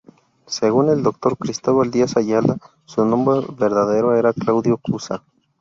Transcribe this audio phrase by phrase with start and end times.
[0.47, 1.37] Según el Dr.
[1.37, 5.23] Cristóbal Díaz Ayala, su nombre verdadero era Claudio Cuza.